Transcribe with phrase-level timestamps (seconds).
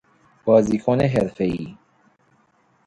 [0.45, 1.77] بازیکن حرفه ای